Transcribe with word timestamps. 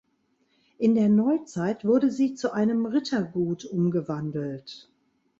In 0.79 0.95
der 0.95 1.09
Neuzeit 1.09 1.85
wurde 1.85 2.09
sie 2.09 2.33
zu 2.33 2.51
einem 2.53 2.87
Rittergut 2.87 3.65
umgewandelt. 3.65 4.89